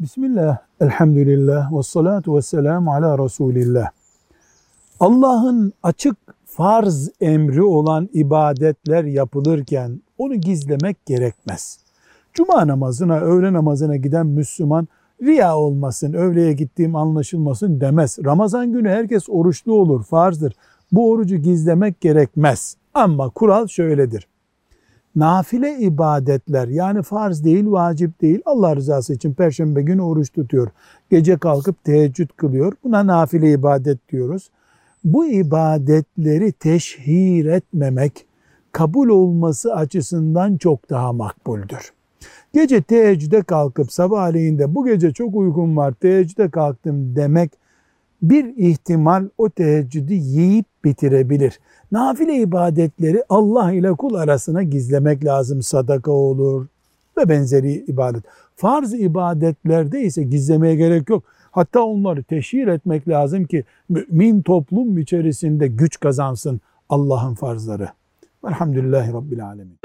Bismillah, 0.00 0.58
elhamdülillah, 0.80 1.72
ve 1.72 1.82
salatu 1.82 2.36
ve 2.36 2.42
selamu 2.42 2.92
ala 2.92 3.24
Resulillah. 3.24 3.90
Allah'ın 5.00 5.72
açık 5.82 6.16
farz 6.44 7.10
emri 7.20 7.62
olan 7.62 8.08
ibadetler 8.12 9.04
yapılırken 9.04 10.00
onu 10.18 10.34
gizlemek 10.34 11.06
gerekmez. 11.06 11.78
Cuma 12.34 12.66
namazına, 12.66 13.20
öğle 13.20 13.52
namazına 13.52 13.96
giden 13.96 14.26
Müslüman 14.26 14.88
riya 15.22 15.56
olmasın, 15.58 16.12
öğleye 16.12 16.52
gittiğim 16.52 16.96
anlaşılmasın 16.96 17.80
demez. 17.80 18.18
Ramazan 18.24 18.72
günü 18.72 18.88
herkes 18.88 19.24
oruçlu 19.28 19.74
olur, 19.74 20.04
farzdır. 20.04 20.52
Bu 20.92 21.10
orucu 21.10 21.36
gizlemek 21.36 22.00
gerekmez. 22.00 22.76
Ama 22.94 23.30
kural 23.30 23.66
şöyledir 23.66 24.28
nafile 25.16 25.78
ibadetler 25.78 26.68
yani 26.68 27.02
farz 27.02 27.44
değil, 27.44 27.64
vacip 27.66 28.20
değil 28.22 28.42
Allah 28.44 28.76
rızası 28.76 29.14
için 29.14 29.34
perşembe 29.34 29.82
günü 29.82 30.02
oruç 30.02 30.32
tutuyor. 30.32 30.68
Gece 31.10 31.36
kalkıp 31.36 31.84
teheccüd 31.84 32.30
kılıyor. 32.36 32.72
Buna 32.84 33.06
nafile 33.06 33.52
ibadet 33.52 34.08
diyoruz. 34.12 34.50
Bu 35.04 35.26
ibadetleri 35.26 36.52
teşhir 36.52 37.44
etmemek 37.44 38.26
kabul 38.72 39.08
olması 39.08 39.74
açısından 39.74 40.56
çok 40.56 40.90
daha 40.90 41.12
makbuldür. 41.12 41.92
Gece 42.52 42.82
teheccüde 42.82 43.42
kalkıp 43.42 43.92
sabahleyin 43.92 44.74
bu 44.74 44.86
gece 44.86 45.12
çok 45.12 45.34
uygun 45.34 45.76
var 45.76 45.92
teheccüde 45.92 46.50
kalktım 46.50 47.16
demek 47.16 47.52
bir 48.22 48.56
ihtimal 48.56 49.28
o 49.38 49.50
teheccüdü 49.50 50.14
yiyip 50.14 50.66
bitirebilir. 50.84 51.60
Nafile 51.92 52.36
ibadetleri 52.36 53.22
Allah 53.28 53.72
ile 53.72 53.92
kul 53.92 54.14
arasına 54.14 54.62
gizlemek 54.62 55.24
lazım. 55.24 55.62
Sadaka 55.62 56.10
olur 56.10 56.66
ve 57.18 57.28
benzeri 57.28 57.72
ibadet. 57.72 58.24
Farz 58.56 58.94
ibadetlerde 58.94 60.00
ise 60.00 60.22
gizlemeye 60.22 60.76
gerek 60.76 61.08
yok. 61.08 61.24
Hatta 61.50 61.80
onları 61.80 62.22
teşhir 62.22 62.66
etmek 62.66 63.08
lazım 63.08 63.44
ki 63.44 63.64
mümin 63.88 64.42
toplum 64.42 64.98
içerisinde 64.98 65.66
güç 65.68 66.00
kazansın 66.00 66.60
Allah'ın 66.88 67.34
farzları. 67.34 67.88
Velhamdülillahi 68.44 69.12
Rabbil 69.12 69.46
Alemin. 69.46 69.78